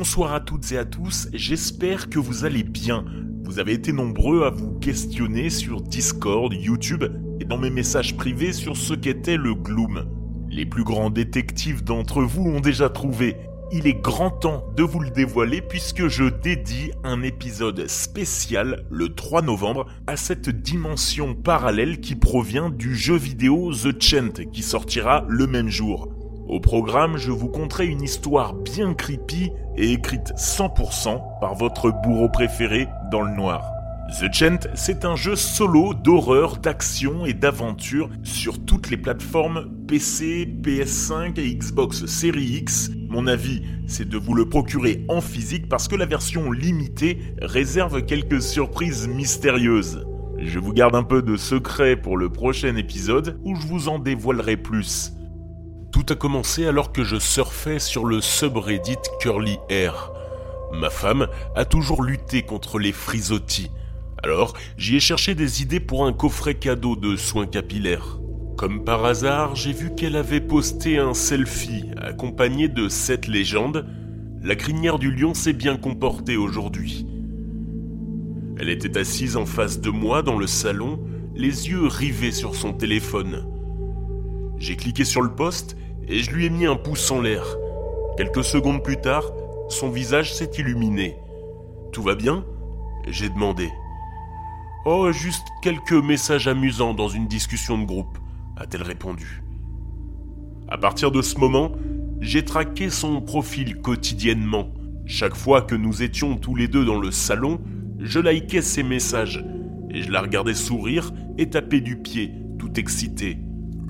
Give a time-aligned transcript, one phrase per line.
[0.00, 3.04] Bonsoir à toutes et à tous, j'espère que vous allez bien.
[3.44, 7.04] Vous avez été nombreux à vous questionner sur Discord, YouTube
[7.38, 10.06] et dans mes messages privés sur ce qu'était le gloom.
[10.48, 13.36] Les plus grands détectives d'entre vous ont déjà trouvé.
[13.72, 19.10] Il est grand temps de vous le dévoiler puisque je dédie un épisode spécial le
[19.14, 25.26] 3 novembre à cette dimension parallèle qui provient du jeu vidéo The Chant qui sortira
[25.28, 26.08] le même jour.
[26.50, 32.28] Au programme, je vous conterai une histoire bien creepy et écrite 100% par votre bourreau
[32.28, 33.62] préféré dans le noir.
[34.18, 40.52] The Chant, c'est un jeu solo d'horreur, d'action et d'aventure sur toutes les plateformes PC,
[40.60, 42.90] PS5 et Xbox Series X.
[43.08, 48.04] Mon avis, c'est de vous le procurer en physique parce que la version limitée réserve
[48.04, 50.04] quelques surprises mystérieuses.
[50.38, 54.00] Je vous garde un peu de secret pour le prochain épisode où je vous en
[54.00, 55.12] dévoilerai plus.
[55.92, 60.12] Tout a commencé alors que je surfais sur le subreddit Curly Hair.
[60.72, 63.70] Ma femme a toujours lutté contre les frisottis.
[64.22, 68.20] Alors, j'y ai cherché des idées pour un coffret cadeau de soins capillaires.
[68.56, 73.86] Comme par hasard, j'ai vu qu'elle avait posté un selfie accompagné de cette légende.
[74.42, 77.06] La crinière du lion s'est bien comportée aujourd'hui.
[78.58, 81.00] Elle était assise en face de moi dans le salon,
[81.34, 83.46] les yeux rivés sur son téléphone.
[84.60, 85.76] J'ai cliqué sur le poste
[86.06, 87.44] et je lui ai mis un pouce en l'air.
[88.18, 89.24] Quelques secondes plus tard,
[89.70, 91.16] son visage s'est illuminé.
[91.92, 92.44] Tout va bien?
[93.08, 93.70] J'ai demandé.
[94.84, 98.18] Oh, juste quelques messages amusants dans une discussion de groupe,
[98.58, 99.42] a-t-elle répondu.
[100.68, 101.72] À partir de ce moment,
[102.20, 104.74] j'ai traqué son profil quotidiennement.
[105.06, 107.60] Chaque fois que nous étions tous les deux dans le salon,
[107.98, 109.42] je likais ses messages
[109.88, 113.38] et je la regardais sourire et taper du pied, tout excité.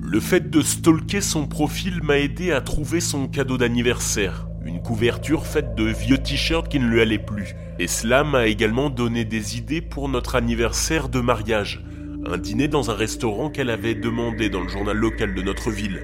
[0.03, 5.45] Le fait de stalker son profil m'a aidé à trouver son cadeau d'anniversaire, une couverture
[5.45, 7.55] faite de vieux t-shirts qui ne lui allaient plus.
[7.77, 11.85] Et cela m'a également donné des idées pour notre anniversaire de mariage,
[12.25, 16.01] un dîner dans un restaurant qu'elle avait demandé dans le journal local de notre ville.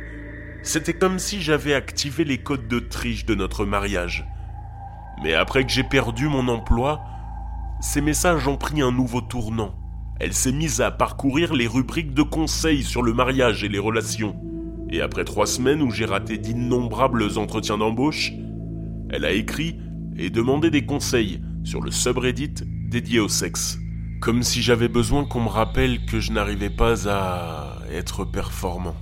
[0.62, 4.28] C'était comme si j'avais activé les codes de triche de notre mariage.
[5.24, 7.04] Mais après que j'ai perdu mon emploi,
[7.82, 9.74] ces messages ont pris un nouveau tournant
[10.20, 14.36] elle s'est mise à parcourir les rubriques de conseils sur le mariage et les relations.
[14.90, 18.32] Et après trois semaines où j'ai raté d'innombrables entretiens d'embauche,
[19.10, 19.78] elle a écrit
[20.18, 22.54] et demandé des conseils sur le subreddit
[22.90, 23.78] dédié au sexe.
[24.22, 28.96] Comme si j'avais besoin qu'on me rappelle que je n'arrivais pas à être performant.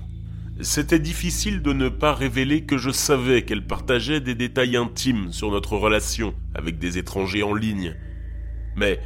[0.62, 5.52] C'était difficile de ne pas révéler que je savais qu'elle partageait des détails intimes sur
[5.52, 7.96] notre relation avec des étrangers en ligne.
[8.76, 9.00] Mais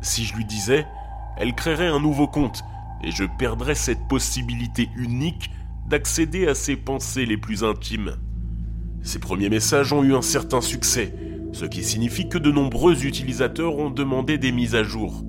[0.00, 0.86] si je lui disais,
[1.36, 2.62] elle créerait un nouveau compte
[3.02, 5.50] et je perdrais cette possibilité unique
[5.88, 8.16] d'accéder à ses pensées les plus intimes.
[9.02, 11.14] Ces premiers messages ont eu un certain succès,
[11.52, 15.24] ce qui signifie que de nombreux utilisateurs ont demandé des mises à jour.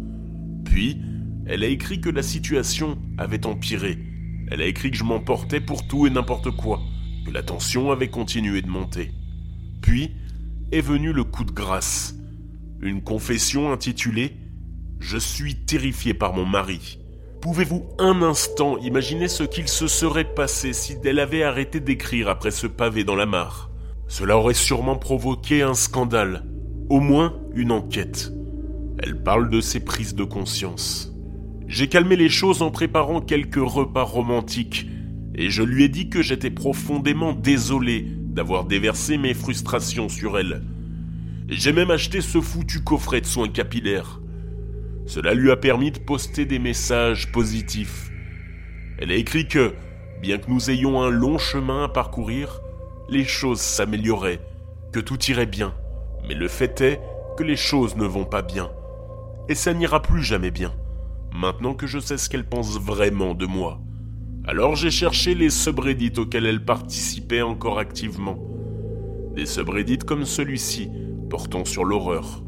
[0.63, 1.01] Puis,
[1.45, 3.97] elle a écrit que la situation avait empiré.
[4.49, 6.79] Elle a écrit que je m'emportais pour tout et n'importe quoi,
[7.25, 9.11] que la tension avait continué de monter.
[9.81, 10.11] Puis
[10.71, 12.15] est venu le coup de grâce.
[12.81, 14.37] Une confession intitulée
[15.03, 16.97] je suis terrifié par mon mari.
[17.41, 22.51] Pouvez-vous un instant imaginer ce qu'il se serait passé si elle avait arrêté d'écrire après
[22.51, 23.69] ce pavé dans la mare?
[24.07, 26.45] Cela aurait sûrement provoqué un scandale,
[26.89, 28.31] au moins une enquête.
[28.97, 31.13] Elle parle de ses prises de conscience.
[31.67, 34.87] J'ai calmé les choses en préparant quelques repas romantiques,
[35.35, 40.63] et je lui ai dit que j'étais profondément désolé d'avoir déversé mes frustrations sur elle.
[41.49, 44.21] J'ai même acheté ce foutu coffret de soins capillaires.
[45.05, 48.09] Cela lui a permis de poster des messages positifs.
[48.97, 49.73] Elle a écrit que,
[50.21, 52.61] bien que nous ayons un long chemin à parcourir,
[53.09, 54.39] les choses s'amélioraient,
[54.93, 55.73] que tout irait bien.
[56.27, 57.01] Mais le fait est
[57.37, 58.71] que les choses ne vont pas bien.
[59.49, 60.73] Et ça n'ira plus jamais bien,
[61.33, 63.81] maintenant que je sais ce qu'elle pense vraiment de moi.
[64.45, 68.37] Alors j'ai cherché les subreddits auxquels elle participait encore activement.
[69.35, 70.89] Des subreddits comme celui-ci,
[71.29, 72.43] portant sur l'horreur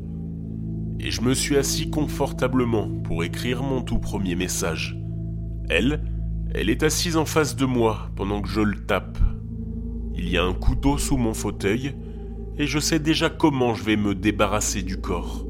[1.06, 4.98] et je me suis assis confortablement pour écrire mon tout premier message.
[5.69, 6.04] Elle,
[6.52, 9.19] elle est assise en face de moi pendant que je le tape.
[10.16, 11.94] Il y a un couteau sous mon fauteuil
[12.57, 15.46] et je sais déjà comment je vais me débarrasser du corps.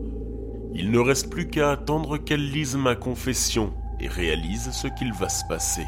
[0.74, 3.72] Il ne reste plus qu'à attendre qu'elle lise ma confession
[4.02, 5.86] et réalise ce qu'il va se passer.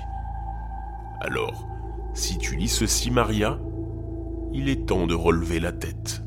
[1.20, 1.68] Alors,
[2.14, 3.60] si tu lis ceci, Maria,
[4.54, 6.24] il est temps de relever la tête.